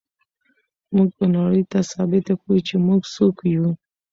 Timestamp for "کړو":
2.41-2.55